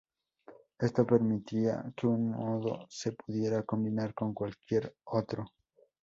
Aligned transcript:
Esto 0.79 1.05
permitía 1.05 1.85
que 1.95 2.07
un 2.07 2.31
modo 2.31 2.87
se 2.89 3.11
pudiera 3.11 3.61
combinar 3.61 4.15
con 4.15 4.33
cualquier 4.33 4.95
otro. 5.03 5.45